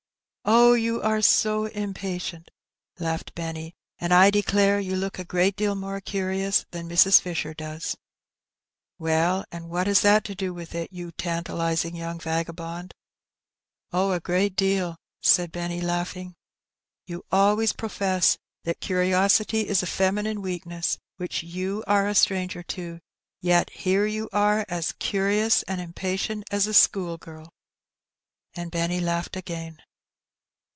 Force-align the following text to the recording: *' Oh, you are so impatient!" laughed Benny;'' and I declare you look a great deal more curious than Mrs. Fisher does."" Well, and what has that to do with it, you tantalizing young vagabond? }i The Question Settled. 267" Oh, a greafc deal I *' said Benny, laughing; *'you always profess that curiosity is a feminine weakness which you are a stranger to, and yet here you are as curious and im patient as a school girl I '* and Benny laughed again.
*' 0.51 0.53
Oh, 0.61 0.73
you 0.73 1.01
are 1.03 1.21
so 1.21 1.65
impatient!" 1.67 2.49
laughed 2.99 3.35
Benny;'' 3.35 3.73
and 4.01 4.11
I 4.11 4.31
declare 4.31 4.79
you 4.79 4.95
look 4.95 5.19
a 5.19 5.23
great 5.23 5.55
deal 5.55 5.75
more 5.75 6.01
curious 6.01 6.65
than 6.71 6.89
Mrs. 6.89 7.21
Fisher 7.21 7.53
does."" 7.53 7.95
Well, 8.99 9.45
and 9.51 9.69
what 9.69 9.85
has 9.85 10.01
that 10.01 10.23
to 10.25 10.35
do 10.35 10.51
with 10.51 10.73
it, 10.73 10.91
you 10.91 11.11
tantalizing 11.11 11.95
young 11.95 12.19
vagabond? 12.19 12.93
}i 13.93 13.97
The 13.99 14.19
Question 14.19 14.55
Settled. 14.55 14.73
267" 14.73 14.75
Oh, 14.81 14.91
a 14.91 14.91
greafc 14.91 14.91
deal 14.91 14.91
I 14.91 14.97
*' 15.11 15.21
said 15.29 15.51
Benny, 15.51 15.79
laughing; 15.81 16.35
*'you 17.05 17.23
always 17.31 17.71
profess 17.71 18.37
that 18.63 18.79
curiosity 18.81 19.67
is 19.67 19.83
a 19.83 19.87
feminine 19.87 20.41
weakness 20.41 20.97
which 21.17 21.43
you 21.43 21.83
are 21.85 22.07
a 22.07 22.15
stranger 22.15 22.63
to, 22.63 22.91
and 22.93 23.01
yet 23.41 23.69
here 23.69 24.07
you 24.07 24.27
are 24.33 24.65
as 24.67 24.93
curious 24.97 25.61
and 25.63 25.79
im 25.79 25.93
patient 25.93 26.45
as 26.49 26.65
a 26.65 26.73
school 26.73 27.17
girl 27.19 27.53
I 28.57 28.61
'* 28.61 28.61
and 28.61 28.71
Benny 28.71 28.99
laughed 28.99 29.35
again. 29.37 29.77